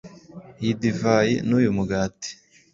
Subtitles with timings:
[0.61, 2.29] iyi Divayi, n'uyu Mugati